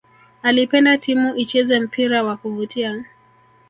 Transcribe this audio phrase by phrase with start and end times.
[0.41, 3.03] alipenda timu icheze mpira wa kuvutia